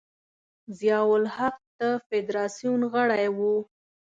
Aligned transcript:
ضیا 0.77 0.99
الحق 1.17 1.57
د 1.79 1.81
فدراسیون 2.07 2.81
غړی 2.93 3.25
و. 3.37 3.39